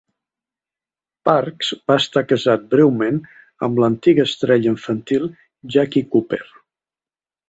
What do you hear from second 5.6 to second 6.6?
Jackie Cooper.